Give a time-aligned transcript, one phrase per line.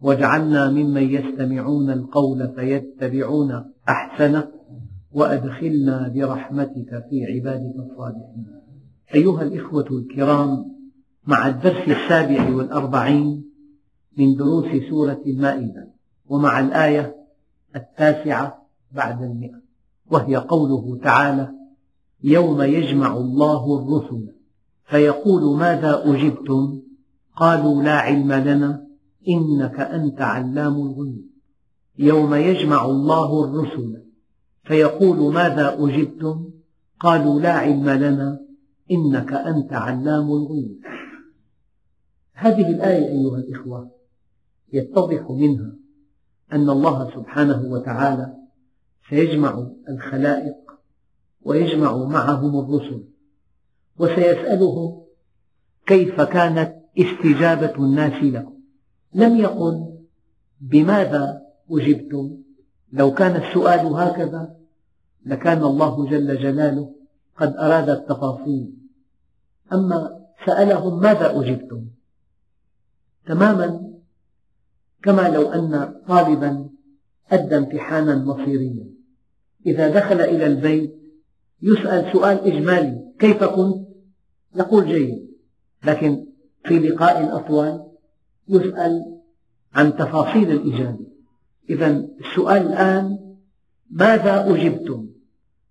[0.00, 4.48] واجعلنا ممن يستمعون القول فيتبعون أحسنه
[5.12, 8.46] وأدخلنا برحمتك في عبادك الصالحين.
[9.14, 10.64] أيها الإخوة الكرام
[11.26, 13.44] مع الدرس السابع والأربعين
[14.18, 15.88] من دروس سورة المائدة
[16.28, 17.16] ومع الآية
[17.76, 19.60] التاسعة بعد المئة
[20.10, 21.52] وهي قوله تعالى
[22.22, 24.32] يوم يجمع الله الرسل
[24.84, 26.80] فيقول ماذا أجبتم؟
[27.36, 28.85] قالوا لا علم لنا.
[29.28, 31.24] إنك أنت علام الغيوب.
[31.98, 34.02] يوم يجمع الله الرسل.
[34.64, 36.50] فيقول ماذا أجبتم؟
[37.00, 38.40] قالوا لا علم لنا.
[38.90, 40.78] إنك أنت علام الغيوب.
[42.32, 43.90] هذه الآية أيها الإخوة
[44.72, 45.72] يتضح منها
[46.52, 48.34] أن الله سبحانه وتعالى
[49.10, 50.56] سيجمع الخلائق
[51.42, 53.04] ويجمع معهم الرسل.
[53.98, 55.02] وسيسألهم
[55.86, 58.55] كيف كانت استجابة الناس لكم.
[59.14, 59.96] لم يقل
[60.60, 62.36] بماذا أجبتم؟
[62.92, 64.56] لو كان السؤال هكذا
[65.26, 66.94] لكان الله جل جلاله
[67.36, 68.72] قد أراد التفاصيل.
[69.72, 71.84] أما سألهم ماذا أجبتم؟
[73.26, 73.92] تماما.
[75.02, 76.68] كما لو أن طالبا
[77.30, 78.86] أدى امتحانا مصيريا.
[79.66, 80.96] إذا دخل إلى البيت
[81.62, 83.12] يسأل سؤال إجمالي.
[83.18, 83.86] كيف كنت؟
[84.56, 85.26] يقول جيد.
[85.84, 86.26] لكن
[86.64, 87.85] في لقاء أطول
[88.48, 89.20] يسأل
[89.74, 91.06] عن تفاصيل الإجابة
[91.70, 93.18] إذا السؤال الآن
[93.90, 95.06] ماذا أجبتم؟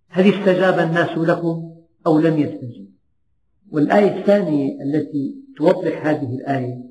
[0.10, 1.76] هل استجاب الناس لكم
[2.08, 2.92] أو لم يستجيبوا؟
[3.72, 6.86] والآية الثانية التي توضح هذه الآية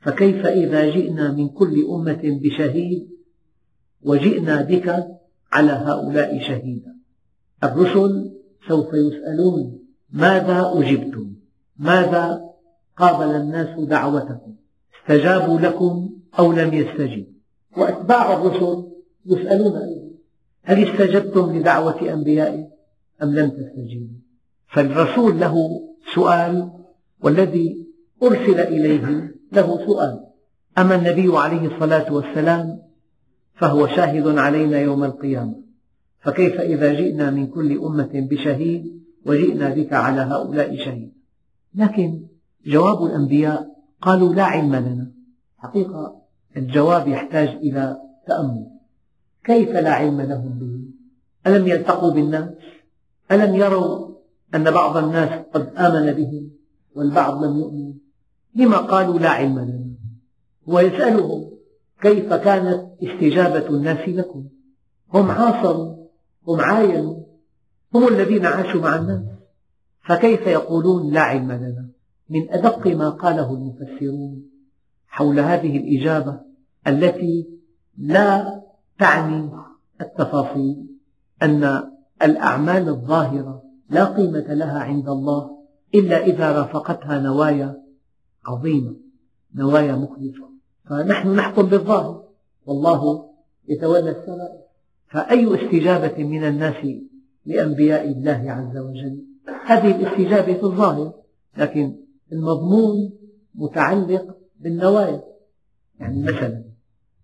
[0.00, 3.08] فكيف إذا جئنا من كل أمة بشهيد
[4.02, 5.06] وجئنا بك
[5.52, 6.94] على هؤلاء شهيدا
[7.64, 8.32] الرسل
[8.68, 9.78] سوف يسألون
[10.10, 11.34] ماذا أجبتم
[11.78, 12.40] ماذا
[12.96, 14.54] قابل الناس دعوتكم
[15.08, 17.32] استجابوا لكم أو لم يستجيبوا
[17.76, 18.84] وأتباع الرسل
[19.26, 20.08] يسألون أيضا.
[20.62, 22.68] هل استجبتم لدعوة أنبيائه
[23.22, 24.18] أم لم تستجيبوا؟
[24.72, 25.54] فالرسول له
[26.14, 26.70] سؤال
[27.22, 27.86] والذي
[28.22, 30.20] أرسل إليه له سؤال.
[30.78, 32.82] أما النبي عليه الصلاة والسلام
[33.54, 35.62] فهو شاهد علينا يوم القيامة.
[36.20, 41.12] فكيف إذا جئنا من كل أمة بشهيد وجئنا بك على هؤلاء شهيد؟
[41.74, 42.22] لكن
[42.66, 45.12] جواب الأنبياء قالوا لا علم لنا.
[45.58, 46.22] حقيقة
[46.56, 48.66] الجواب يحتاج إلى تأمل.
[49.44, 50.78] كيف لا علم لهم به؟
[51.46, 52.50] ألم يلتقوا بالناس؟
[53.32, 54.08] ألم يروا
[54.54, 56.50] أن بعض الناس قد آمن بهم
[56.94, 57.94] والبعض لم يؤمن؟
[58.54, 59.88] لما قالوا لا علم لنا؟
[60.66, 61.50] ويسألهم
[62.00, 64.44] كيف كانت استجابة الناس لكم؟
[65.14, 66.06] هم عاصروا
[66.48, 67.16] هم عاينوا
[67.94, 69.22] هم الذين عاشوا مع الناس.
[70.08, 71.88] فكيف يقولون لا علم لنا؟
[72.30, 74.42] من أدق ما قاله المفسرون
[75.06, 76.40] حول هذه الإجابة
[76.86, 77.48] التي
[77.98, 78.62] لا
[78.98, 79.50] تعني
[80.00, 80.86] التفاصيل
[81.42, 81.82] أن
[82.22, 85.58] الأعمال الظاهرة لا قيمة لها عند الله
[85.94, 87.82] إلا إذا رافقتها نوايا
[88.46, 88.96] عظيمة
[89.54, 90.48] نوايا مخلصة.
[90.90, 92.24] فنحن نحكم بالظاهر
[92.66, 93.30] والله
[93.68, 94.60] يتولى السرائر.
[95.08, 96.86] فأي استجابة من الناس
[97.46, 99.24] لأنبياء الله عز وجل؟
[99.66, 101.12] هذه الاستجابة في الظاهر
[101.56, 101.96] لكن
[102.32, 103.12] المضمون
[103.54, 105.22] متعلق بالنوايا.
[106.00, 106.64] يعني مثلا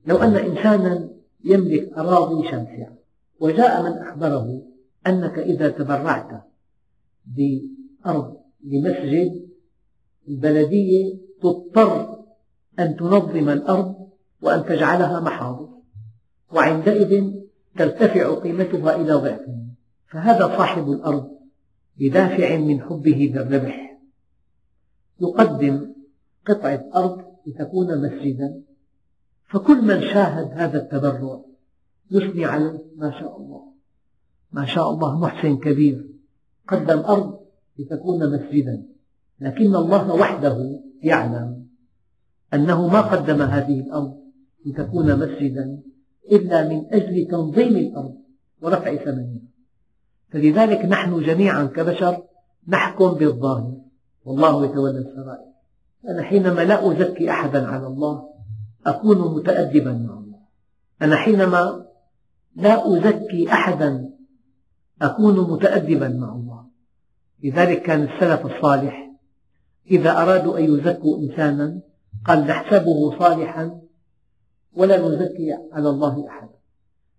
[0.06, 1.10] لو أن إنسانا
[1.44, 2.96] يملك أراضي شاسعة
[3.40, 4.62] وجاء من أخبره
[5.06, 6.44] أنك إذا تبرعت
[7.26, 9.48] بأرض لمسجد
[10.28, 12.24] البلدية تضطر
[12.78, 14.08] أن تنظم الأرض
[14.42, 15.68] وأن تجعلها محاضر.
[16.52, 17.32] وعندئذ
[17.76, 19.74] ترتفع قيمتها إلى ضعفين
[20.10, 21.30] فهذا صاحب الأرض
[21.98, 23.93] بدافع من حبه بالربح
[25.20, 25.94] يقدم
[26.46, 28.62] قطعة أرض لتكون مسجدا.
[29.46, 31.40] فكل من شاهد هذا التبرع
[32.10, 33.72] يثني عليه ما شاء الله.
[34.52, 36.08] ما شاء الله محسن كبير.
[36.68, 37.38] قدم أرض
[37.78, 38.86] لتكون مسجدا.
[39.40, 41.66] لكن الله وحده يعلم
[42.54, 44.20] أنه ما قدم هذه الأرض
[44.66, 45.80] لتكون مسجدا
[46.32, 48.14] إلا من أجل تنظيم الأرض
[48.62, 49.40] ورفع ثمنها.
[50.28, 52.22] فلذلك نحن جميعا كبشر
[52.68, 53.83] نحكم بالظاهر.
[54.24, 55.54] والله يتولى السرائر.
[56.08, 58.30] أنا حينما لا أزكي أحدا على الله
[58.86, 60.38] أكون متأدبا مع الله.
[61.02, 61.86] أنا حينما
[62.56, 64.10] لا أزكي أحدا
[65.02, 66.64] أكون متأدبا مع الله.
[67.44, 69.10] لذلك كان السلف الصالح
[69.90, 71.80] إذا أرادوا أن يزكوا إنسانا
[72.26, 73.80] قال نحسبه صالحا
[74.76, 76.54] ولا نزكي على الله أحدا.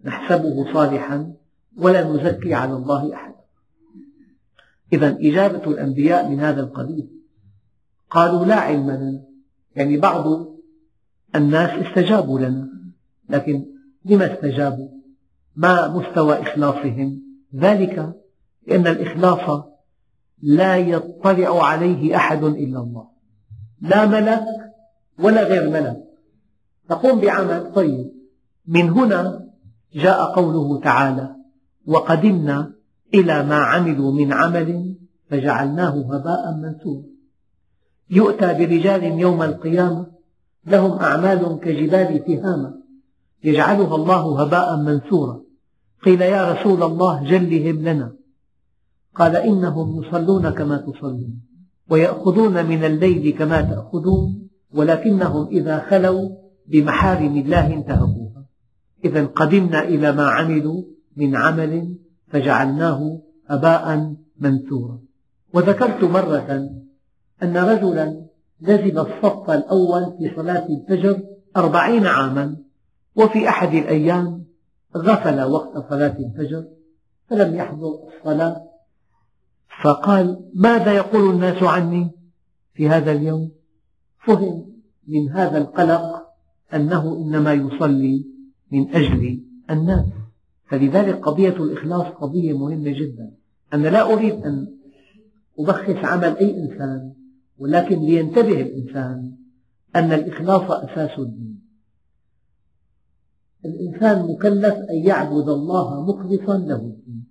[0.04, 1.34] نحسبه صالحا
[1.78, 3.35] ولا نزكي على الله أحدا.
[4.96, 7.10] إذا إجابة الأنبياء من هذا القبيل.
[8.10, 9.24] قالوا لا علم لنا.
[9.76, 10.26] يعني بعض
[11.36, 12.70] الناس استجابوا لنا.
[13.30, 13.66] لكن
[14.06, 14.90] لما استجابوا؟
[15.56, 17.22] ما مستوى إخلاصهم؟
[17.56, 18.14] ذلك
[18.68, 19.64] لأن الإخلاص
[20.42, 23.08] لا يطلع عليه أحد إلا الله.
[23.82, 24.44] لا ملك
[25.20, 26.04] ولا غير ملك.
[26.90, 27.74] تقوم بعمل.
[27.74, 28.12] طيب.
[28.68, 29.50] من هنا
[29.94, 31.36] جاء قوله تعالى
[31.86, 32.74] وقدمنا
[33.14, 34.96] إلى ما عملوا من عمل
[35.30, 37.04] فجعلناه هباء منثورا.
[38.10, 40.08] يؤتى برجال يوم القيامة
[40.68, 42.74] لهم أعمال كجبال تهامة
[43.44, 45.42] يجعلها الله هباء منثورا.
[46.06, 48.16] قيل يا رسول الله جلهم لنا.
[49.16, 51.42] قال إنهم يصلون كما تصلون
[51.90, 56.30] ويأخذون من الليل كما تأخذون ولكنهم إذا خلوا
[56.68, 58.46] بمحارم الله انتهكوها.
[59.06, 60.84] إذا قدمنا إلى ما عملوا
[61.18, 61.96] من عمل
[62.36, 65.00] فجعلناه هباء منثورا.
[65.54, 66.70] وذكرت مرة
[67.44, 68.26] أن رجلا
[68.62, 71.22] لزم الصف الأول في صلاة الفجر
[71.58, 72.58] أربعين عاما
[73.16, 74.46] وفي أحد الأيام
[74.98, 76.66] غفل وقت صلاة الفجر
[77.30, 78.64] فلم يحضر الصلاة.
[79.84, 82.12] فقال ماذا يقول الناس عني
[82.74, 83.52] في هذا اليوم؟
[84.28, 84.66] فهم
[85.08, 86.26] من هذا القلق
[86.74, 88.26] أنه إنما يصلي
[88.72, 90.25] من أجل الناس.
[90.68, 93.32] فلذلك قضية الإخلاص قضية مهمة جدا.
[93.74, 94.68] أنا لا أريد أن
[95.60, 97.14] أبخس عمل أي إنسان
[97.58, 99.36] ولكن لينتبه الإنسان
[99.96, 101.62] أن الإخلاص أساس الدين.
[103.66, 107.26] الإنسان مكلف أن يعبد الله مخلصا له الدين.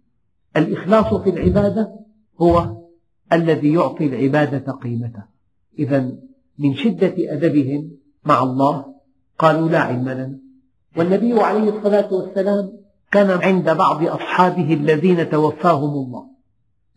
[0.57, 1.95] الإخلاص في العبادة
[2.41, 2.85] هو
[3.33, 5.29] الذي يعطي العبادة قيمتها
[5.79, 6.13] إذا
[6.59, 7.91] من شدة أدبهم
[8.25, 8.95] مع الله
[9.39, 10.39] قالوا لا علم لنا.
[10.97, 12.84] والنبي عليه الصلاة والسلام
[13.15, 16.27] كان عند بعض أصحابه الذين توفاهم الله.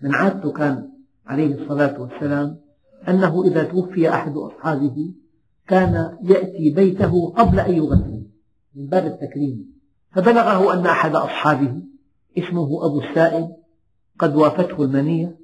[0.02, 0.90] من عادته كان
[1.26, 2.60] عليه الصلاة والسلام
[3.08, 5.14] أنه إذا توفي أحد أصحابه
[5.68, 8.28] كان يأتي بيته قبل أن يغسل
[8.76, 9.74] من باب التكريم.
[10.12, 11.82] فبلغه أن أحد أصحابه
[12.38, 13.48] اسمه أبو السائب
[14.20, 15.38] قد وافته المنية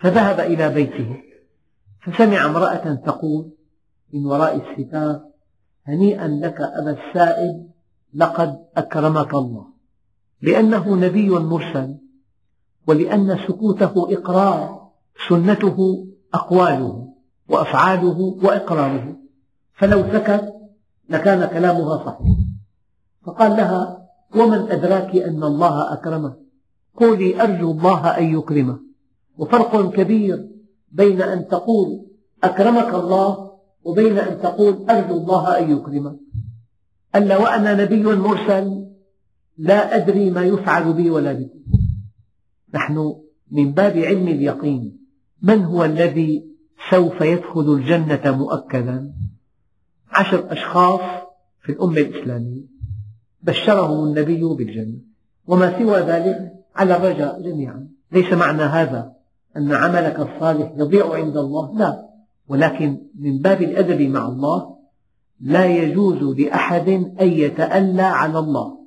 [0.00, 1.16] فذهب إلى بيته
[2.02, 3.50] فسمع امرأة تقول
[4.12, 5.20] من وراء الستار
[5.84, 7.70] هنيئا لك أبا السائب
[8.14, 9.77] لقد أكرمك الله.
[10.42, 11.96] لأنه نبي مرسل
[12.86, 14.88] ولأن سكوته إقرار
[15.28, 17.08] سنته أقواله
[17.48, 19.16] وأفعاله وإقراره.
[19.74, 20.54] فلو سكت
[21.08, 22.38] لكان كلامها صحيح.
[23.26, 26.34] فقال لها ومن أدراك أن الله أكرمه؟
[26.96, 28.78] قولي أرجو الله أن يكرمه.
[29.38, 30.48] وفرق كبير
[30.92, 32.06] بين أن تقول
[32.44, 33.50] أكرمك الله
[33.84, 36.16] وبين أن تقول أرجو الله أن يكرمك
[37.16, 38.88] ألا وأنا نبي مرسل
[39.58, 41.58] لا أدري ما يفعل بي ولا بكم
[42.74, 43.14] نحن
[43.50, 44.98] من باب علم اليقين
[45.42, 46.48] من هو الذي
[46.90, 49.12] سوف يدخل الجنة مؤكدا؟
[50.10, 51.00] عشر أشخاص
[51.62, 52.62] في الأمة الإسلامية.
[53.42, 54.98] بشرهم النبي بالجنة.
[55.46, 57.88] وما سوى ذلك على الرجاء جميعا.
[58.12, 59.12] ليس معنى هذا
[59.56, 62.08] أن عملك الصالح يضيع عند الله؟ لا.
[62.48, 64.76] ولكن من باب الأدب مع الله
[65.40, 66.88] لا يجوز لأحد
[67.20, 68.77] أن يتألى على الله.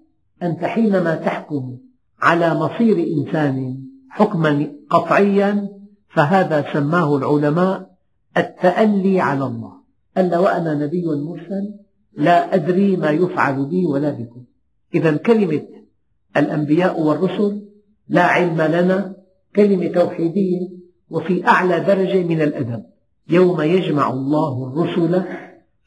[0.44, 1.78] أنت حينما تحكم
[2.22, 3.78] على مصير إنسان
[4.10, 5.70] حكما قطعيا
[6.10, 7.92] فهذا سماه العلماء
[8.38, 9.74] التألي على الله.
[10.18, 11.74] ألا وأنا نبي مرسل
[12.18, 14.44] لا أدري ما يفعل بي ولا بكم.
[14.96, 15.62] إذا كلمة
[16.38, 17.62] الأنبياء والرسل
[18.10, 19.16] لا علم لنا
[19.56, 20.70] كلمة توحيدية
[21.10, 22.84] وفي أعلى درجة من الأدب.
[23.30, 25.24] يوم يجمع الله الرسل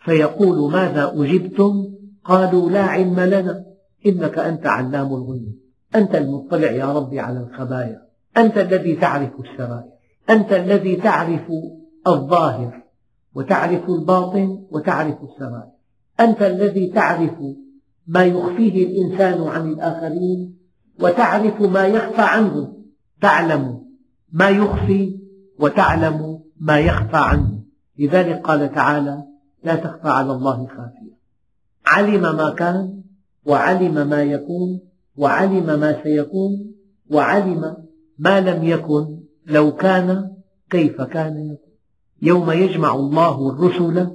[0.05, 1.89] فيقول ماذا أجبتم؟
[2.25, 3.65] قالوا لا علم لنا.
[4.07, 5.55] إنك أنت علام الغيوب.
[5.95, 8.03] أنت المطلع يا ربي على الخبايا.
[8.37, 9.95] أنت الذي تعرف السرائر
[10.31, 11.43] أنت الذي تعرف
[12.07, 12.83] الظاهر
[13.35, 15.75] وتعرف الباطن وتعرف السرائر
[16.21, 17.35] أنت الذي تعرف
[18.07, 20.57] ما يخفيه الإنسان عن الآخرين
[21.01, 22.75] وتعرف ما يخفى عنه.
[23.21, 23.85] تعلم
[24.33, 25.21] ما يخفي
[25.59, 27.63] وتعلم ما يخفى عنه.
[27.99, 29.23] لذلك قال تعالى
[29.65, 31.15] لا تخفى على الله خافية.
[31.87, 33.03] علم ما كان
[33.47, 34.81] وعلم ما يكون
[35.17, 36.75] وعلم ما سيكون
[37.11, 37.77] وعلم
[38.19, 40.31] ما لم يكن لو كان
[40.71, 41.75] كيف كان يكون.
[42.23, 44.09] يوم يجمع الله الرسل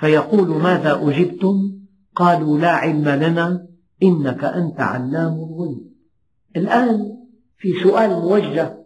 [0.00, 1.72] فيقول ماذا أجبتم؟
[2.14, 3.66] قالوا لا علم لنا
[4.02, 5.92] إنك أنت علام الغيوب.
[6.56, 7.16] الآن
[7.56, 8.78] في سؤال موجه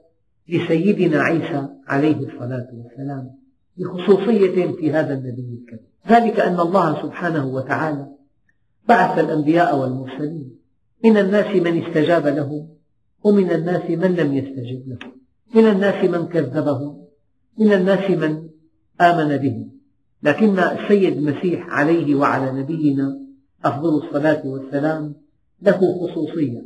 [0.49, 3.31] لسيدنا عيسى عليه الصلاة والسلام
[3.77, 5.87] بخصوصية في هذا النبي الكريم.
[6.09, 8.16] ذلك أن الله سبحانه وتعالى
[8.89, 10.57] بعث الأنبياء والمرسلين.
[11.05, 12.69] من الناس من استجاب له
[13.25, 14.99] ومن الناس من لم يستجب له
[15.55, 17.05] من الناس من كذبهم
[17.59, 18.49] من الناس من
[19.01, 19.71] آمن بهم.
[20.23, 23.19] لكن السيد المسيح عليه وعلى نبينا
[23.65, 25.15] أفضل الصلاة والسلام
[25.63, 26.63] له خصوصية.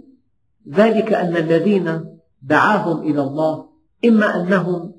[0.68, 2.04] ذلك أن الذين
[2.42, 3.68] دعاهم إلى الله
[4.04, 4.92] إما أنهم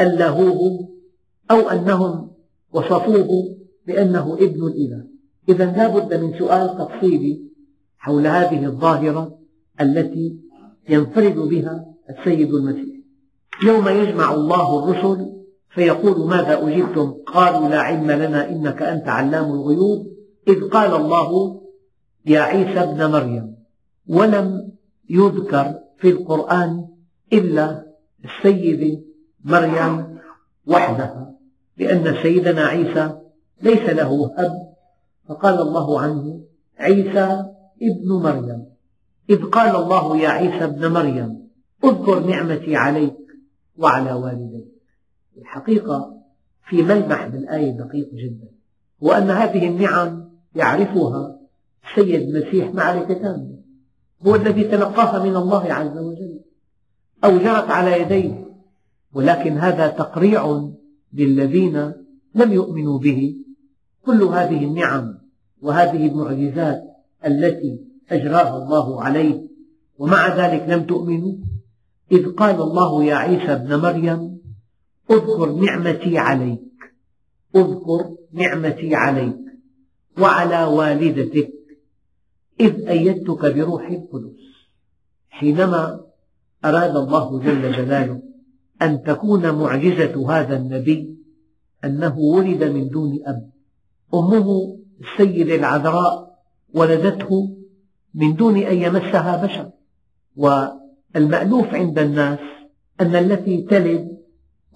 [0.00, 0.88] ألهوه
[1.50, 2.30] أو أنهم
[2.72, 5.17] وصفوه بأنه ابن الإله.
[5.48, 7.40] إذا لا بد من سؤال تفصيلي
[7.98, 9.38] حول هذه الظاهرة
[9.80, 10.36] التي
[10.88, 12.96] ينفرد بها السيد المسيح.
[13.64, 15.32] يوم يجمع الله الرسل
[15.70, 20.06] فيقول ماذا أجبتم؟ قالوا لا علم لنا إنك أنت علام الغيوب.
[20.48, 21.60] إذ قال الله
[22.26, 23.54] يا عيسى ابن مريم
[24.08, 24.72] ولم
[25.10, 26.88] يذكر في القرآن
[27.32, 27.84] إلا
[28.24, 29.00] السيدة
[29.44, 30.18] مريم
[30.66, 31.34] وحدها
[31.76, 33.18] لأن سيدنا عيسى
[33.62, 34.67] ليس له أب
[35.28, 36.40] فقال الله عنه
[36.78, 37.44] عيسى
[37.82, 38.66] ابن مريم.
[39.30, 41.48] إذ قال الله يا عيسى ابن مريم
[41.84, 43.16] اذكر نعمتي عليك
[43.76, 44.68] وعلى والديك.
[45.38, 46.18] الحقيقة
[46.68, 48.48] في ملمح بالآية دقيق جدا
[49.00, 51.38] وأن هذه النعم يعرفها
[51.90, 53.58] السيد المسيح معرفة تامة
[54.26, 56.40] هو الذي تلقاها من الله عز وجل
[57.24, 58.48] أو جرت على يديه.
[59.12, 60.70] ولكن هذا تقريع
[61.12, 61.92] للذين
[62.34, 63.34] لم يؤمنوا به.
[64.06, 65.17] كل هذه النعم
[65.62, 66.82] وهذه المعجزات
[67.26, 69.48] التي أجراها الله عليه
[69.98, 71.34] ومع ذلك لم تؤمنوا؟
[72.12, 74.38] إذ قال الله يا عيسى ابن مريم
[75.10, 76.60] اذكر نعمتي عليك
[77.56, 79.36] اذكر نعمتي عليك
[80.18, 81.52] وعلى والدتك
[82.60, 84.40] إذ أيدتك بروح القدس.
[85.30, 86.00] حينما
[86.64, 88.22] أراد الله جل جلاله
[88.82, 91.18] أن تكون معجزة هذا النبي
[91.84, 93.50] أنه ولد من دون أب
[94.14, 96.38] أمه السيدة العذراء
[96.74, 97.56] ولدته
[98.14, 99.70] من دون أن يمسها بشر.
[100.38, 102.38] والمألوف عند الناس
[103.00, 104.18] أن التي تلد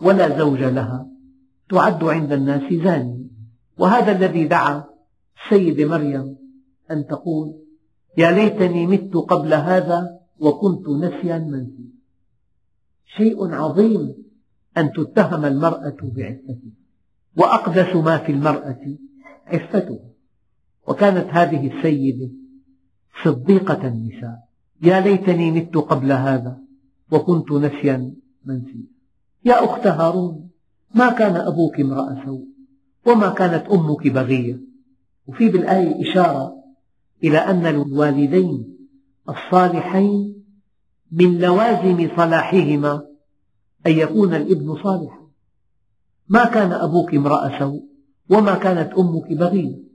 [0.01, 1.07] ولا زوج لها
[1.71, 3.23] تعد عند الناس زانية
[3.79, 4.85] وهذا الذي دعا
[5.45, 6.37] السيدة مريم
[6.91, 7.55] أن تقول
[8.19, 11.93] يا ليتني مت قبل هذا وكنت نسيا منسيا
[13.17, 14.15] شيء عظيم
[14.77, 16.73] أن تتهم المرأة بعفتها
[17.37, 18.97] وأقدس ما في المرأة
[19.47, 20.12] عفتها.
[20.89, 22.31] وكانت هذه السيدة
[23.25, 24.39] صديقة النساء.
[24.83, 26.59] يا ليتني مت قبل هذا
[27.13, 28.87] وكنت نسيا منسيا.
[29.45, 30.51] يا أخت هارون
[30.95, 32.47] ما كان أبوك امرأ سوء
[33.07, 34.61] وما كانت أمك بغية.
[35.27, 36.55] وفي بالآية إشارة
[37.25, 38.77] إلى أن الوالدين
[39.29, 40.45] الصالحين
[41.13, 43.07] من لوازم صلاحهما
[43.87, 45.23] أن يكون الابن صالحا.
[46.29, 47.85] ما كان أبوك امرأ سوء
[48.31, 49.92] وما كانت أمك بغية.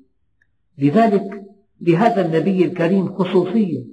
[0.78, 1.44] لذلك
[1.82, 3.84] لهذا النبي الكريم خصوصية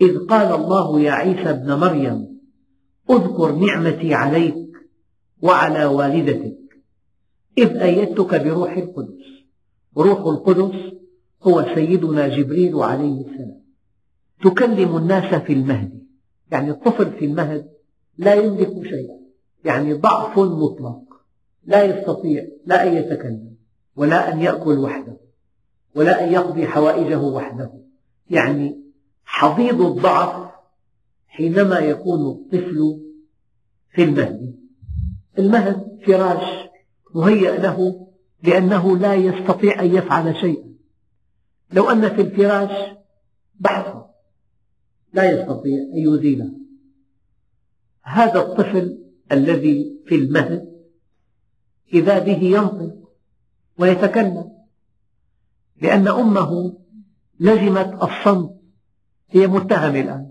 [0.00, 2.40] إذ قال الله يا عيسى ابن مريم
[3.10, 4.54] أذكر نعمتي عليك
[5.42, 6.64] وعلى والدتك
[7.58, 9.24] إذ أيدتك بروح القدس.
[9.96, 10.92] روح القدس
[11.42, 13.60] هو سيدنا جبريل عليه السلام.
[14.44, 16.04] تكلم الناس في المهد.
[16.50, 17.70] يعني الطفل في المهد
[18.18, 19.18] لا يملك شيئا.
[19.64, 21.02] يعني ضعف مطلق.
[21.64, 23.54] لا يستطيع لا أن يتكلم
[23.96, 25.23] ولا أن يأكل وحده.
[25.96, 27.72] ولا أن يقضي حوائجه وحده.
[28.30, 28.80] يعني
[29.24, 30.50] حضيض الضعف
[31.26, 33.00] حينما يكون الطفل
[33.90, 34.56] في المهد.
[35.38, 36.68] المهد فراش
[37.14, 38.06] مهيأ له
[38.42, 40.74] لأنه لا يستطيع أن يفعل شيئا.
[41.72, 42.96] لو أن في الفراش
[43.60, 44.10] بحثا
[45.12, 46.50] لا يستطيع أن يزيله
[48.02, 48.98] هذا الطفل
[49.32, 50.74] الذي في المهد
[51.92, 52.94] إذا به ينطق
[53.78, 54.53] ويتكلم
[55.82, 56.76] لأن أمه
[57.40, 58.50] لزمت الصمت.
[59.30, 60.30] هي متهمة الآن.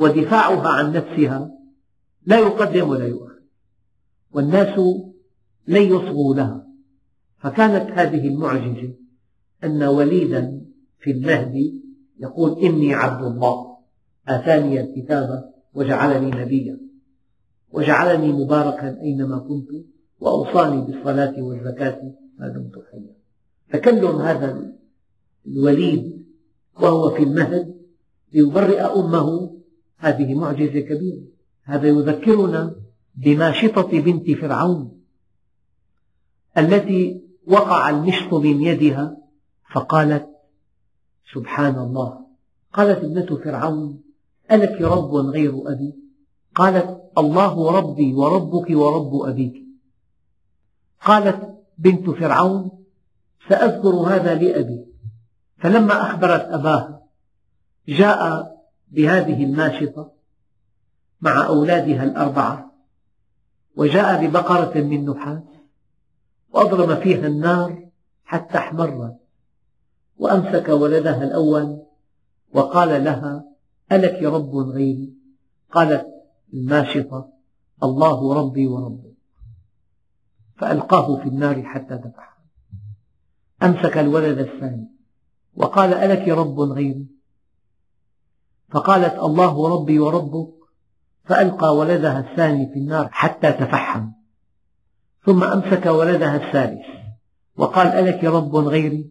[0.00, 1.50] ودفاعها عن نفسها
[2.26, 3.40] لا يقدم ولا يؤخر.
[4.32, 4.78] والناس
[5.66, 6.66] لن يصغوا لها.
[7.38, 8.94] فكانت هذه المعجزة
[9.64, 10.60] أن وليدا
[10.98, 11.54] في المهد
[12.20, 13.76] يقول إني عبد الله.
[14.28, 16.80] آتاني الكتاب وجعلني نبيا.
[17.72, 19.68] وجعلني مباركا أينما كنت
[20.20, 23.16] وأوصاني بالصلاة والزكاة ما دمت حيا.
[23.72, 24.75] تكلم هذا
[25.46, 26.26] الوليد
[26.80, 27.76] وهو في المهد
[28.32, 29.56] ليبرئ أمه.
[29.98, 31.22] هذه معجزة كبيرة.
[31.62, 32.76] هذا يذكرنا
[33.14, 35.00] بماشطة بنت فرعون
[36.58, 39.16] التي وقع المشط من يدها
[39.72, 40.26] فقالت
[41.34, 42.26] سبحان الله.
[42.72, 44.00] قالت ابنة فرعون
[44.52, 45.94] ألك رب غير أبي؟
[46.54, 49.54] قالت الله ربي وربك ورب أبيك.
[51.00, 52.70] قالت بنت فرعون
[53.48, 54.84] سأذكر هذا لأبي.
[55.58, 57.02] فلما أخبرت أباه
[57.88, 58.52] جاء
[58.88, 60.12] بهذه الناشطة
[61.20, 62.72] مع أولادها الأربعة
[63.76, 65.42] وجاء ببقرة من نحاس
[66.50, 67.88] وأضرم فيها النار
[68.24, 69.16] حتى احمرت
[70.18, 71.82] وأمسك ولدها الأول
[72.52, 73.44] وقال لها
[73.92, 75.14] ألك رب غيري؟
[75.72, 76.06] قالت
[76.54, 77.32] الناشطة
[77.82, 79.16] الله ربي وربك.
[80.56, 82.42] فألقاه في النار حتى تفحم
[83.62, 84.95] أمسك الولد الثاني.
[85.56, 87.06] وقال ألك رب غيري؟
[88.68, 90.54] فقالت الله ربي وربك
[91.24, 94.10] فألقى ولدها الثاني في النار حتى تفحم
[95.26, 96.86] ثم أمسك ولدها الثالث
[97.56, 99.10] وقال ألك رب غيري؟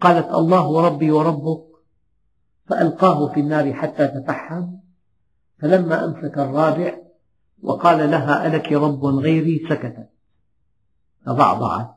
[0.00, 1.64] قالت الله ربي وربك
[2.66, 4.66] فألقاه في النار حتى تفحم
[5.58, 6.98] فلما أمسك الرابع
[7.62, 10.08] وقال لها ألك رب غيري سكتت
[11.26, 11.94] فضعضعت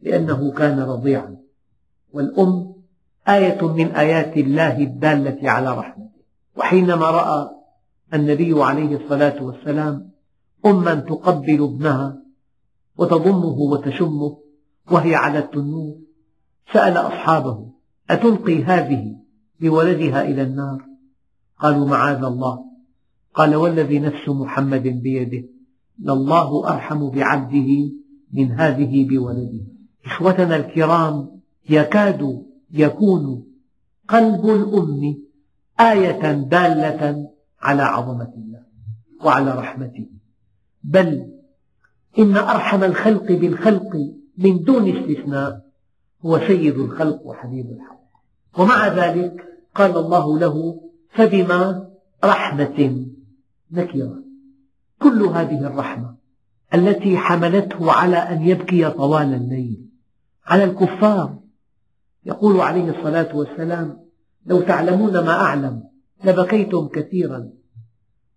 [0.00, 1.36] لأنه كان رضيعا.
[2.12, 2.74] والأم
[3.28, 6.20] آية من آيات الله الدالة على رحمته.
[6.56, 7.50] وحينما رأى
[8.14, 10.10] النبي عليه الصلاة والسلام
[10.66, 12.22] أما تقبل ابنها
[12.96, 14.38] وتضمه وتشمه
[14.90, 15.96] وهي على التنور
[16.72, 17.70] سأل أصحابه
[18.10, 19.16] أتلقي هذه
[19.60, 20.84] بولدها إلى النار؟
[21.58, 22.64] قالوا معاذ الله.
[23.34, 25.48] قال والذي نفس محمد بيده
[25.98, 27.90] لله أرحم بعبده
[28.32, 29.64] من هذه بولده.
[30.06, 31.39] إخوتنا الكرام
[31.70, 33.46] يكاد يكون
[34.08, 35.16] قلب الأم
[35.80, 38.62] آية دالة على عظمة الله
[39.24, 40.06] وعلى رحمته.
[40.84, 41.26] بل
[42.18, 43.96] إن أرحم الخلق بالخلق
[44.38, 45.66] من دون استثناء
[46.26, 48.00] هو سيد الخلق وحبيب الحق.
[48.58, 51.90] ومع ذلك قال الله له فبما
[52.24, 53.06] رحمة
[53.72, 54.22] نكرة.
[54.98, 56.16] كل هذه الرحمة
[56.74, 59.86] التي حملته على أن يبكي طوال الليل
[60.46, 61.39] على الكفار
[62.24, 64.00] يقول عليه الصلاة والسلام
[64.46, 65.82] لو تعلمون ما أعلم
[66.24, 67.50] لبكيتم كثيرا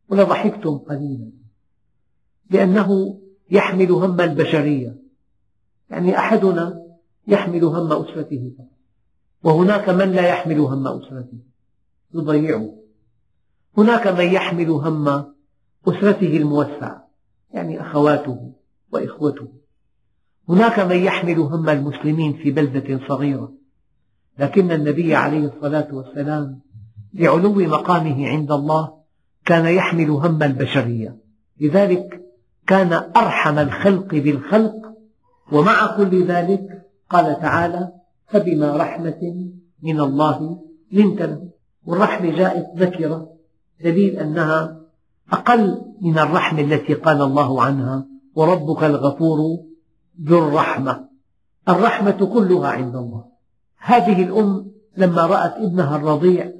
[0.10, 1.32] ولضحكتم قليلا.
[2.50, 3.20] لأنه
[3.52, 4.98] يحمل هم البشرية
[5.90, 6.84] يعني أحدنا
[7.28, 8.52] يحمل هم أسرته
[9.44, 11.38] وهناك من لا يحمل هم أسرته؟
[12.14, 12.76] يضيعه.
[13.78, 15.08] هناك من يحمل هم
[15.88, 17.10] أسرته الموسعة
[17.54, 18.54] يعني أخواته
[18.92, 19.48] وإخوته.
[20.50, 23.54] هناك من يحمل هم المسلمين في بلدة صغيرة
[24.40, 26.60] لكن النبي عليه الصلاة والسلام
[27.14, 28.94] لعلو مقامه عند الله
[29.46, 31.18] كان يحمل هم البشرية.
[31.62, 32.22] لذلك
[32.68, 34.76] كان أرحم الخلق بالخلق
[35.52, 37.92] ومع كل ذلك قال تعالى
[38.28, 39.50] فبما رحمة
[39.84, 40.60] من الله
[40.92, 41.50] لنت له
[41.86, 43.30] والرحمة جاءت ذكرة
[43.84, 44.80] دليل أنها
[45.32, 49.38] أقل من الرحمة التي قال الله عنها وربك الغفور
[50.22, 51.10] ذو الرحمة.
[51.70, 53.33] الرحمة كلها عند الله.
[53.86, 56.52] هذه الأم لما رأت ابنها الرضيع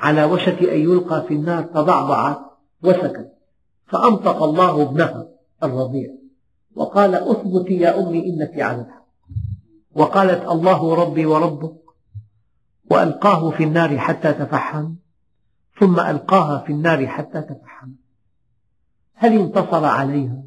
[0.00, 2.38] على وشك أن يلقى في النار تضعضعت
[2.82, 3.32] وسكت
[3.86, 5.28] فأنطق الله ابنها
[5.62, 6.10] الرضيع
[6.74, 9.04] وقال اثبتي يا أمي إنك على الحق.
[9.94, 11.76] وقالت الله ربي وربك
[12.90, 14.94] وألقاه في النار حتى تفحم
[15.80, 17.90] ثم ألقاها في النار حتى تفحم.
[19.14, 20.42] هل انتصر عليها؟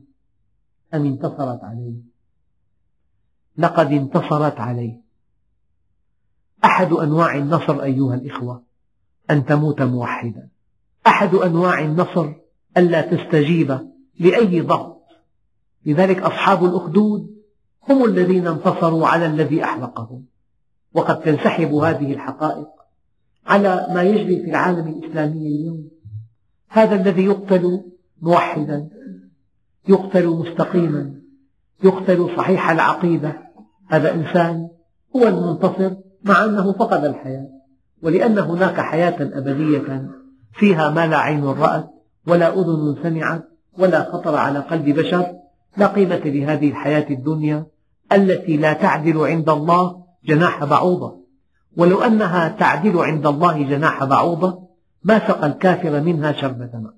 [0.94, 2.02] أم انتصرت عليه؟
[3.58, 5.07] لقد انتصرت عليه.
[6.68, 8.64] أحد أنواع النصر أيها الإخوة
[9.32, 10.50] أن تموت موحدا.
[11.08, 12.34] أحد أنواع النصر
[12.78, 13.80] ألا تستجيب
[14.20, 15.02] لأي ضغط.
[15.86, 17.38] لذلك أصحاب الأخدود
[17.90, 20.26] هم الذين انتصروا على الذي أحرقهم
[20.94, 22.68] وقد تنسحب هذه الحقائق
[23.46, 25.90] على ما يجري في العالم الإسلامي اليوم.
[26.70, 27.82] هذا الذي يقتل
[28.22, 28.90] موحدا
[29.88, 31.14] يقتل مستقيما
[31.84, 33.34] يقتل صحيح العقيدة.
[33.88, 34.70] هذا إنسان
[35.16, 37.48] هو المنتصر مع أنه فقد الحياة
[38.04, 40.10] ولأن هناك حياة أبدية
[40.54, 41.90] فيها ما لا عين رأت
[42.28, 43.44] ولا أذن سمعت
[43.78, 45.26] ولا خطر على قلب بشر
[45.78, 47.66] لا قيمة لهذه الحياة الدنيا
[48.12, 51.18] التي لا تعدل عند الله جناح بعوضة.
[51.78, 54.68] ولو أنها تعدل عند الله جناح بعوضة
[55.04, 56.70] ما سقى الكافر منها شربة.
[56.74, 56.94] ماء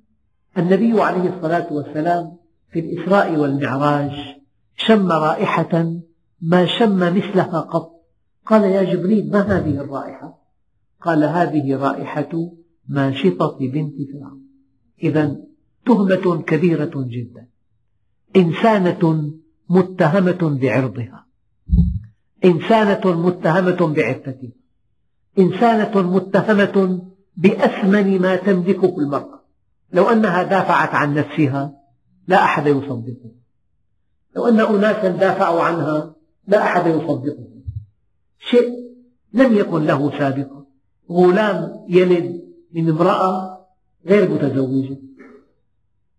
[0.57, 2.37] النبي عليه الصلاة والسلام
[2.71, 4.11] في الإسراء والمعراج
[4.75, 5.93] شم رائحة
[6.41, 7.98] ما شم مثلها قط.
[8.49, 10.39] قال يا جبريل ما هذه الرائحة؟
[11.01, 12.51] قال هذه رائحة
[12.87, 14.43] ماشطة بنت فرعون.
[15.03, 15.35] إذا
[15.85, 17.47] تهمة كبيرة جدا.
[18.35, 19.33] إنسانة
[19.69, 21.25] متهمة بعرضها.
[22.45, 24.51] إنسانة متهمة بعفتها
[25.39, 27.05] إنسانة متهمة
[27.37, 29.43] بأثمن ما تملكه المرأة.
[29.93, 31.73] لو أنها دافعت عن نفسها
[32.27, 33.31] لا أحد يصدقها.
[34.35, 36.15] لو أن أناسا دافعوا عنها
[36.47, 37.58] لا أحد يصدقه
[38.39, 38.73] شيء
[39.33, 40.65] لم يكن له سابقا
[41.11, 42.41] غلام يلد
[42.73, 43.59] من امرأة
[44.05, 44.97] غير متزوجة.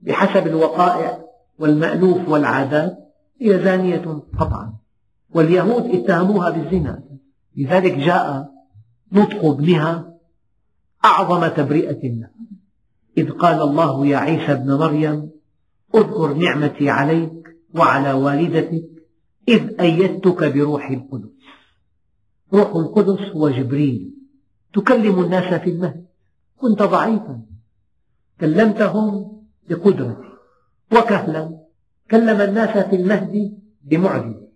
[0.01, 1.25] بحسب الوقائع
[1.59, 2.99] والمألوف والعادات
[3.41, 4.75] هي زانية قطعا.
[5.35, 7.03] واليهود اتهموها بالزنا.
[7.57, 8.51] لذلك جاء
[9.13, 10.15] نطق ابنها
[11.05, 12.31] أعظم تبرئة له
[13.19, 15.31] إذ قال الله يا عيسى ابن مريم
[15.95, 17.33] اذكر نعمتي عليك
[17.75, 18.85] وعلى والدتك
[19.49, 21.40] إذ أيدتك بروح القدس.
[22.53, 24.15] روح القدس هو جبريل
[24.75, 26.07] تكلم الناس في المهد.
[26.57, 27.43] كنت ضعيفا.
[28.41, 30.29] كلمتهم بقدرتي.
[30.93, 31.59] وكهلا.
[32.11, 34.49] كلم الناس في المهد بمعجزة.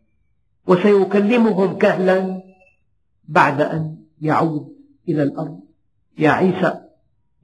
[0.67, 2.43] وسيكلمهم كهلا
[3.29, 4.69] بعد أن يعود
[5.09, 5.61] إلى الأرض.
[6.19, 6.81] يا عيسى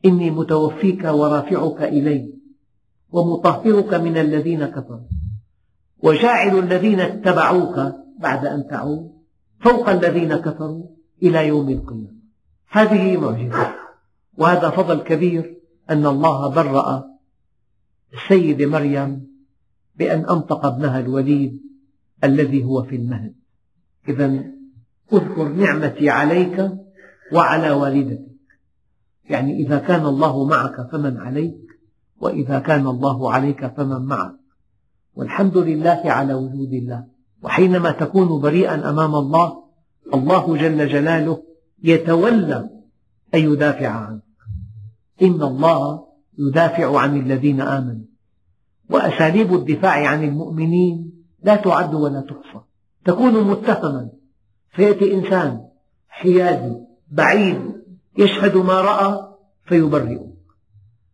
[0.05, 2.35] إني متوفيك ورافعك إلي
[3.13, 5.11] ومطهرك من الذين كفروا.
[6.03, 9.20] وجاعل الذين اتبعوك بعد أن تعود
[9.61, 10.87] فوق الذين كفروا
[11.23, 12.21] إلى يوم القيامة.
[12.69, 13.75] هذه معجزة
[14.39, 15.57] وهذا فضل كبير
[15.91, 17.05] أن الله برأ
[18.15, 19.27] السيدة مريم
[19.97, 21.61] بأن أنطق ابنها الوليد
[22.25, 23.35] الذي هو في المهد.
[24.09, 24.45] إذا
[25.13, 26.71] اذكر نعمتي عليك
[27.33, 28.31] وعلى والدتك.
[29.31, 31.61] يعني إذا كان الله معك فمن عليك
[32.21, 34.37] وإذا كان الله عليك فمن معك.
[35.15, 37.20] والحمد لله على وجود الله.
[37.43, 39.63] وحينما تكون بريئا أمام الله
[40.15, 41.43] الله جل جلاله
[41.83, 42.71] يتولى
[43.35, 44.23] أن يدافع عنك.
[45.23, 46.05] إن الله
[46.39, 48.05] يدافع عن الذين آمنوا.
[48.91, 52.65] وأساليب الدفاع عن المؤمنين لا تعد ولا تحصى.
[53.05, 54.11] تكون متهما.
[54.71, 55.61] فيأتي إنسان
[56.09, 56.77] حيادي
[57.11, 57.61] بعيد
[58.19, 59.29] يشهد ما رأى
[59.65, 60.21] فيبرئك.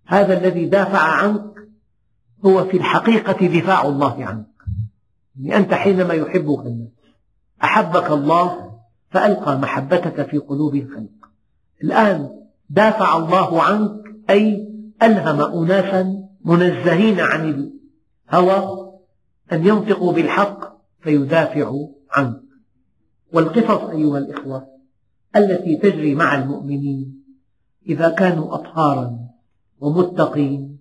[0.07, 1.55] هذا الذي دافع عنك
[2.47, 4.56] هو في الحقيقة دفاع الله عنك.
[5.45, 6.89] أنت حينما يحبك الناس
[7.65, 8.73] أحبك الله
[9.11, 11.11] فألقى محبتك في قلوب الخلق.
[11.85, 12.31] الآن
[12.71, 14.69] دافع الله عنك أي
[15.03, 17.73] ألهم أناسا منزهين عن
[18.33, 18.93] الهوى
[19.53, 22.43] أن ينطقوا بالحق فيدافعوا عنك.
[23.33, 24.67] والقصص أيها الإخوة
[25.37, 27.25] التي تجري مع المؤمنين
[27.89, 29.19] إذا كانوا أطهارا
[29.81, 30.79] ومتقين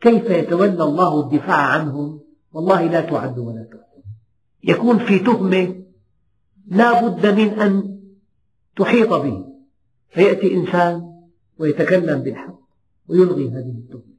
[0.00, 2.20] كيف يتولى الله الدفاع عنهم؟
[2.52, 3.91] والله لا تعد ولا تحصى
[4.64, 5.82] يكون في تهمة
[6.66, 7.98] لا بد من أن
[8.76, 9.44] تحيط به.
[10.08, 11.12] فيأتي إنسان
[11.58, 12.58] ويتكلم بالحق
[13.08, 14.12] ويلغي هذه التهمة.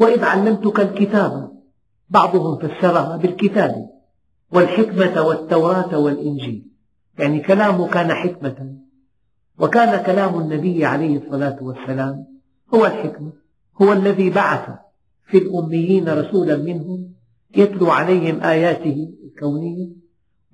[0.00, 1.52] وإذ علمتك الكتاب
[2.10, 3.90] بعضهم فسرها بالكتاب
[4.52, 6.68] والحكمة والتوراة والإنجيل.
[7.18, 8.78] يعني كلامه كان حكمة
[9.58, 12.26] وكان كلام النبي عليه الصلاة والسلام
[12.74, 13.32] هو الحكمة
[13.82, 14.70] هو الذي بعث
[15.26, 17.12] في الأميين رسولا منهم
[17.56, 19.88] يتلو عليهم آياته الكونية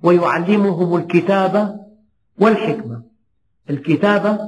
[0.03, 1.79] ويعلمهم الكتاب
[2.39, 3.03] والحكمة.
[3.69, 4.39] الكتابة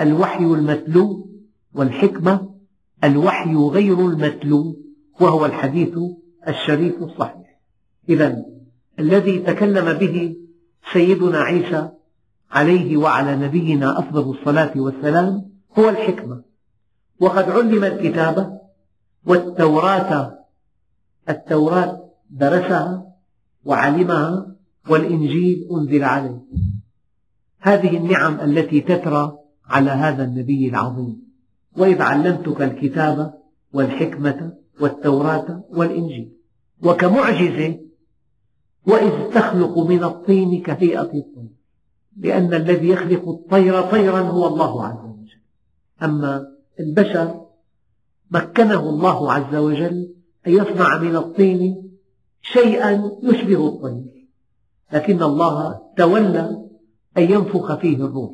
[0.00, 1.30] الوحي المتلو
[1.74, 2.54] والحكمة
[3.04, 4.76] الوحي غير المتلو
[5.20, 5.98] وهو الحديث
[6.48, 7.60] الشريف الصحيح.
[8.08, 8.44] إذا
[8.98, 10.36] الذي تكلم به
[10.92, 11.88] سيدنا عيسى
[12.50, 16.42] عليه وعلى نبينا أفضل الصلاة والسلام هو الحكمة.
[17.20, 18.60] وقد علم الكتابة
[19.26, 20.43] والتوراة
[21.28, 23.06] التوراة درسها
[23.64, 24.56] وعلمها
[24.90, 26.40] والإنجيل أنزل عليه.
[27.60, 31.24] هذه النعم التي تترى على هذا النبي العظيم.
[31.76, 33.34] وإذ علمتك الكتاب
[33.72, 36.32] والحكمة والتوراة والإنجيل.
[36.82, 37.78] وكمعجزة
[38.86, 41.50] وإذ تخلق من الطين كهيئة الطير.
[42.16, 45.40] لأن الذي يخلق الطير طيرا هو الله عز وجل.
[46.02, 46.46] أما
[46.80, 47.44] البشر
[48.30, 50.14] مكنه الله عز وجل
[50.46, 51.90] أن يصنع من الطين
[52.42, 54.26] شيئا يشبه الطير
[54.92, 56.64] لكن الله تولى
[57.18, 58.30] أن ينفخ فيه الروح.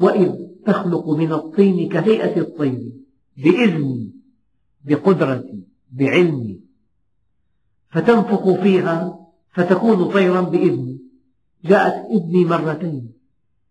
[0.00, 0.32] وإذ
[0.66, 2.92] تخلق من الطين كهيئة الطير
[3.36, 4.12] بإذني
[4.84, 6.60] بقدرتي بعلمي
[7.90, 9.18] فتنفخ فيها
[9.52, 10.98] فتكون طيرا بإذني
[11.64, 13.12] جاءت إذني مرتين.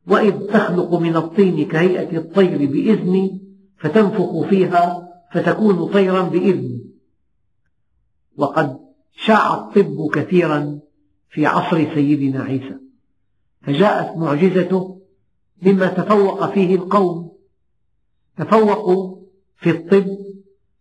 [0.07, 3.41] وإذ تخلق من الطين كهيئة الطير بإذني
[3.77, 6.92] فتنفخ فيها فتكون طيرا بإذني
[8.37, 8.79] وقد
[9.15, 10.79] شاع الطب كثيرا
[11.29, 12.75] في عصر سيدنا عيسى.
[13.61, 15.01] فجاءت معجزته
[15.61, 17.31] مما تفوق فيه القوم
[18.37, 19.17] تفوقوا
[19.55, 20.17] في الطب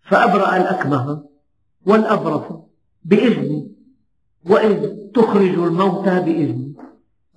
[0.02, 1.24] فأبرأ الأكمه
[1.86, 2.62] والأبرص
[3.04, 3.72] بإذني
[4.50, 6.74] وإذ تخرج الموتى بإذني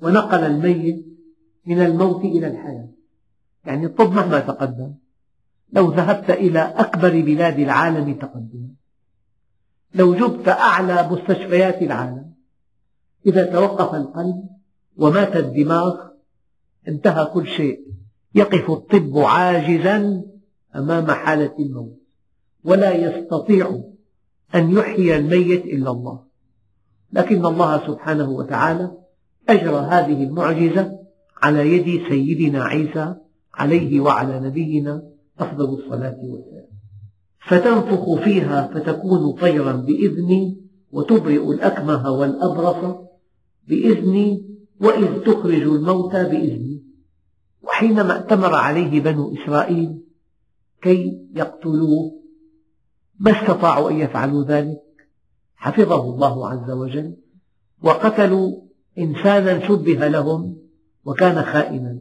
[0.01, 1.05] ونقل الميت
[1.65, 2.89] من الموت إلى الحياة.
[3.65, 4.93] يعني الطب مهما تقدم
[5.73, 8.69] لو ذهبت إلى أكبر بلاد العالم تقدما
[9.95, 12.33] لو جبت أعلى مستشفيات العالم.
[13.25, 14.49] إذا توقف القلب
[14.97, 15.97] ومات الدماغ
[16.87, 17.79] انتهى كل شيء.
[18.35, 20.23] يقف الطب عاجزا
[20.75, 21.99] أمام حالة الموت.
[22.63, 23.81] ولا يستطيع
[24.55, 26.23] أن يحيي الميت إلا الله.
[27.13, 28.91] لكن الله سبحانه وتعالى
[29.49, 30.99] أجرى هذه المعجزة
[31.41, 33.15] على يد سيدنا عيسى
[33.53, 35.03] عليه وعلى نبينا
[35.39, 36.74] أفضل الصلاة والسلام.
[37.47, 42.95] فتنفخ فيها فتكون طيرا بإذني وتبرئ الأكمه والأبرص
[43.67, 44.45] بإذني
[44.81, 46.83] وإذ تخرج الموتى بإذني.
[47.63, 50.01] وحينما ائتمر عليه بنو إسرائيل
[50.81, 52.21] كي يقتلوه
[53.19, 54.81] ما استطاعوا أن يفعلوا ذلك؟
[55.55, 57.15] حفظه الله عز وجل.
[57.83, 58.61] وقتلوا
[58.97, 60.57] إنسانا شبه لهم
[61.05, 61.99] وكان خائنا.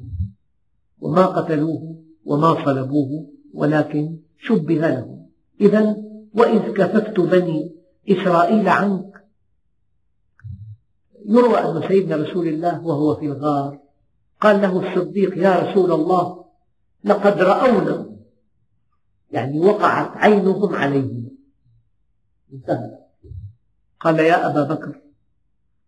[1.00, 5.24] وما قتلوه وما صلبوه ولكن شبه لهم.
[5.61, 5.97] إذا
[6.35, 7.75] وإذ كففت بني
[8.09, 9.25] إسرائيل عنك.
[11.29, 13.79] يروى أن سيدنا رسول الله وهو في الغار
[14.40, 16.45] قال له الصديق يا رسول الله
[17.05, 18.07] لقد رأونا.
[19.31, 21.31] يعني وقعت عينهم عليهم.
[22.53, 22.99] انتهى.
[24.01, 25.01] قال يا أبا بكر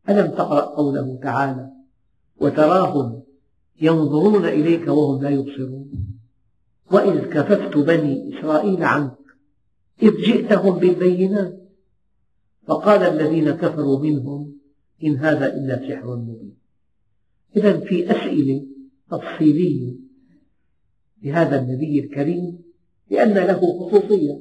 [0.09, 1.71] ألم تقرأ قوله تعالى
[2.41, 3.23] وتراهم
[3.81, 5.91] ينظرون إليك وهم لا يبصرون.
[6.93, 9.26] وإذ كففت بني إسرائيل عنك.
[10.03, 11.67] إذ جئتهم بالبينات.
[12.67, 14.57] فقال الذين كفروا منهم
[15.05, 16.57] إن هذا إلا سحر مبين.
[17.57, 18.67] إذا في أسئلة
[19.11, 19.95] تفصيلية
[21.23, 22.59] لهذا النبي الكريم
[23.11, 24.41] لأن له خصوصية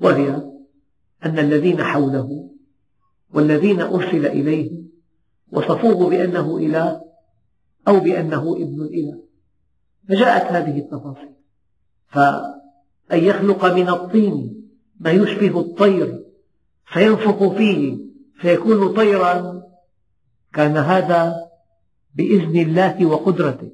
[0.00, 0.50] وهي
[1.24, 2.50] أن الذين حوله
[3.34, 4.84] والذين أرسل إليه
[5.52, 7.00] وصفوه بأنه إله
[7.88, 9.22] أو بأنه ابن الإله.
[10.08, 11.34] فجاءت هذه التفاصيل.
[12.08, 14.63] فأن يخلق من الطين
[15.00, 16.24] ما يشبه الطير
[16.86, 17.98] فينفخ فيه
[18.40, 19.62] فيكون طيرا
[20.52, 21.34] كان هذا
[22.14, 23.70] بإذن الله وقدرته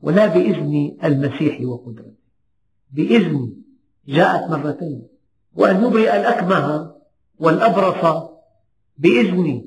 [0.00, 2.14] ولا بإذن المسيح وقدرته.
[2.92, 3.52] بإذن
[4.08, 5.06] جاءت مرتين
[5.54, 6.94] وأن يبرئ الأكمه
[7.38, 8.30] والأبرص
[8.98, 9.64] بإذنه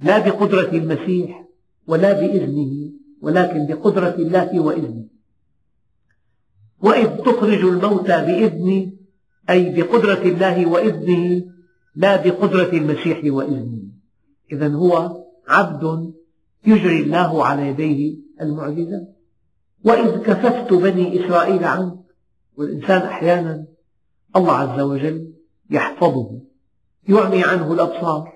[0.00, 1.44] لا بقدرة المسيح
[1.86, 5.04] ولا بإذنه ولكن بقدرة الله وإذنه.
[6.82, 8.99] وإذ تخرج الموتى بإذني
[9.50, 11.44] أي بقدرة الله وإذنه
[11.94, 13.82] لا بقدرة المسيح وإذنه.
[14.52, 16.12] إذا هو عبد
[16.66, 19.16] يجري الله على يديه المعجزات
[19.84, 21.94] وإذ كففت بني إسرائيل عنك
[22.56, 23.66] والإنسان أحيانا
[24.36, 25.32] الله عز وجل
[25.70, 26.40] يحفظه
[27.08, 28.32] يعمي عنه الأبصار.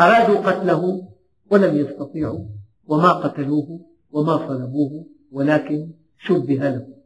[0.00, 1.08] أرادوا قتله
[1.50, 2.44] ولم يستطيعوا
[2.86, 7.01] وما قتلوه وما صلبوه ولكن شبه له.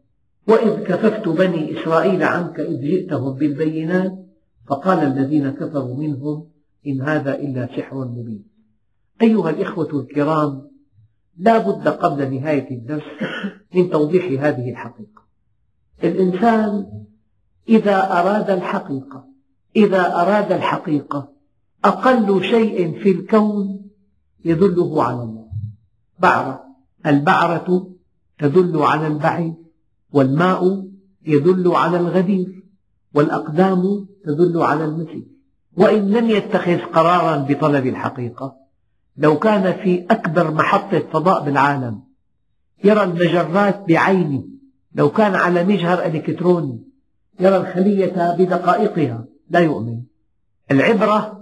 [0.48, 4.26] وإذ كففت بني إسرائيل عنك إذ جئتهم بالبينات
[4.66, 6.46] فقال الذين كفروا منهم
[6.86, 8.44] إن هذا إلا سحر مبين.
[9.22, 10.70] أيها الإخوة الكرام
[11.38, 13.04] لا بد قبل نهاية الدرس
[13.74, 15.22] من توضيح هذه الحقيقة.
[16.04, 16.86] الإنسان
[17.68, 19.28] إذا أراد الحقيقة
[19.76, 21.32] إذا أراد الحقيقة
[21.84, 23.90] أقل شيء في الكون
[24.44, 25.48] يدله على الله.
[26.18, 26.64] بعرة
[27.06, 27.90] البعرة
[28.38, 29.65] تدل على البعير.
[30.12, 30.86] والماء
[31.26, 32.62] يدل على الغدير
[33.14, 35.26] والأقدام تدل على المسير
[35.76, 38.66] وإن لم يتخذ قرارا بطلب الحقيقة
[39.16, 42.02] لو كان في أكبر محطة فضاء بالعالم
[42.84, 44.44] يرى المجرات بعينه.
[44.94, 46.82] لو كان على مجهر إلكتروني
[47.40, 49.24] يرى الخلية بدقائقها.
[49.50, 50.02] لا يؤمن.
[50.70, 51.40] العبرة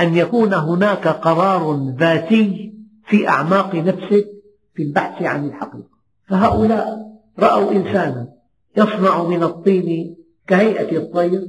[0.00, 2.74] أن يكون هناك قرار ذاتي
[3.06, 4.26] في أعماق نفسك
[4.74, 5.94] في البحث عن الحقيقة.
[6.28, 8.28] فهؤلاء رأوا إنسانا
[8.76, 10.16] يصنع من الطين
[10.46, 11.48] كهيئة الطير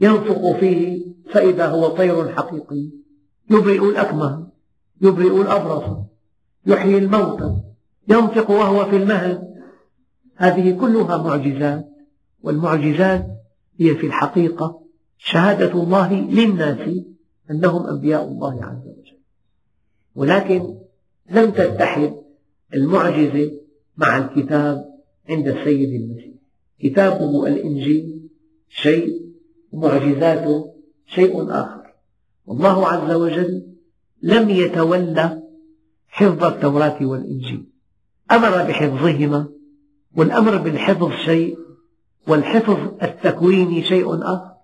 [0.00, 2.90] ينفخ فيه فإذا هو طير حقيقي.
[3.50, 4.48] يبرئ الأكمه
[5.02, 5.98] يبرئ الأبرص
[6.66, 7.56] يحيي الموتى
[8.08, 9.54] ينطق وهو في المهد
[10.36, 11.88] هذه كلها معجزات
[12.42, 13.26] والمعجزات
[13.80, 14.80] هي في الحقيقة
[15.18, 16.88] شهادة الله للناس
[17.50, 19.18] أنهم أنبياء الله عز وجل.
[20.14, 20.74] ولكن
[21.30, 22.14] لم تتحد
[22.74, 23.50] المعجزة
[23.96, 24.93] مع الكتاب
[25.28, 26.34] عند السيد المسيح
[26.80, 28.28] كتابه الإنجيل
[28.68, 29.24] شيء
[29.72, 30.74] ومعجزاته
[31.06, 31.94] شيء آخر.
[32.46, 33.66] والله عز وجل
[34.22, 35.42] لم يتولى
[36.08, 37.66] حفظ التوراة والإنجيل.
[38.30, 39.48] أمر بحفظهما
[40.16, 41.58] والأمر بالحفظ شيء
[42.28, 44.54] والحفظ التكويني شيء آخر.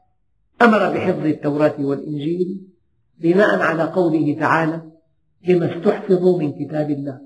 [0.62, 2.60] أمر بحفظ التوراة والإنجيل
[3.18, 4.82] بناء على قوله تعالى
[5.48, 7.20] لما استحفظوا من كتاب الله.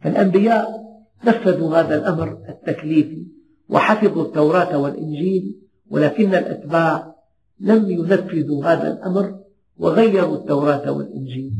[0.00, 0.93] فالأنبياء
[1.26, 3.26] نفذوا هذا الأمر التكليفي
[3.68, 5.60] وحفظوا التوراة والإنجيل
[5.90, 7.14] ولكن الأتباع
[7.60, 9.38] لم ينفذوا هذا الأمر
[9.78, 11.52] وغيروا التوراة والإنجيل.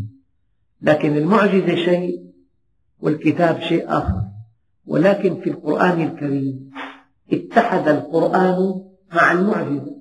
[0.82, 2.24] لكن المعجزة شيء
[3.00, 4.22] والكتاب شيء آخر.
[4.86, 6.70] ولكن في القرآن الكريم
[7.32, 9.96] اتحد القرآن مع المعجزة.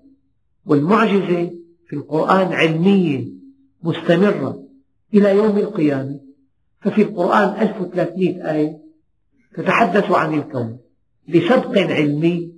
[0.66, 1.52] والمعجزة
[1.88, 3.28] في القرآن علمية
[3.84, 4.64] مستمرة
[5.14, 6.20] إلى يوم القيامة.
[6.82, 8.83] ففي القرآن 1300 آية
[9.56, 10.80] تتحدث عن الكون.
[11.30, 12.54] بسبق علمي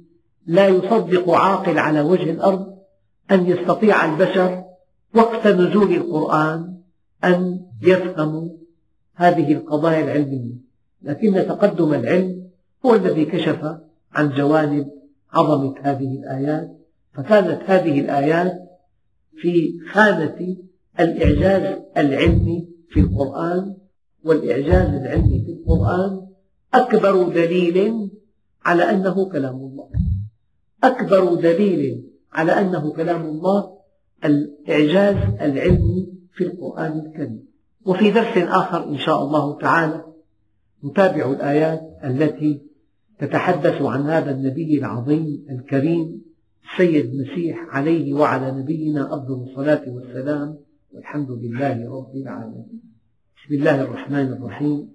[0.48, 2.76] لا يصدق عاقل على وجه الأرض
[3.32, 4.64] أن يستطيع البشر
[5.16, 6.78] وقت نزول القرآن
[7.24, 8.50] أن يفهموا
[9.16, 10.56] هذه القضايا العلمية.
[11.02, 12.50] لكن تقدم العلم
[12.86, 13.78] هو الذي كشف
[14.14, 14.88] عن جوانب
[15.34, 16.78] عظمة هذه الآيات
[17.14, 18.54] فكانت هذه الآيات
[19.42, 20.58] في خانة
[21.00, 23.76] الإعجاز العلمي في القرآن
[24.24, 26.28] والإعجاز العلمي في القرآن
[26.76, 28.10] أكبر دليل
[28.66, 29.90] على أنه كلام الله.
[30.84, 33.78] أكبر دليل على أنه كلام الله
[34.26, 37.46] الإعجاز العلمي في القرآن الكريم.
[37.86, 40.06] وفي درس آخر إن شاء الله تعالى
[40.86, 42.62] نتابع الآيات التي
[43.20, 46.22] تتحدث عن هذا النبي العظيم الكريم
[46.72, 50.58] السيد المسيح عليه وعلى نبينا أفضل الصلاة والسلام
[50.94, 52.82] والحمد لله رب العالمين.
[53.38, 54.95] بسم الله الرحمن الرحيم.